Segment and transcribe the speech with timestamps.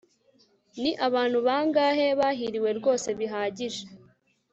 [0.81, 3.83] Ni abantu bangahe bahiriwe rwose bihagije